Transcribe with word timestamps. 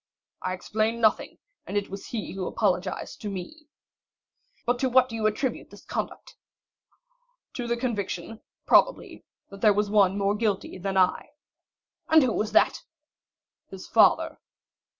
"I 0.41 0.53
explained 0.55 0.99
nothing, 0.99 1.37
and 1.67 1.77
it 1.77 1.93
is 1.93 2.07
he 2.07 2.31
who 2.31 2.47
apologized 2.47 3.21
to 3.21 3.29
me." 3.29 3.67
"But 4.65 4.79
to 4.79 4.89
what 4.89 5.07
do 5.07 5.13
you 5.15 5.27
attribute 5.27 5.69
this 5.69 5.85
conduct?" 5.85 6.35
"To 7.53 7.67
the 7.67 7.77
conviction, 7.77 8.41
probably, 8.65 9.23
that 9.51 9.61
there 9.61 9.73
was 9.73 9.91
one 9.91 10.17
more 10.17 10.33
guilty 10.33 10.79
than 10.79 10.97
I." 10.97 11.33
"And 12.09 12.23
who 12.23 12.33
was 12.33 12.51
that?" 12.53 12.81
"His 13.69 13.85
father." 13.85 14.39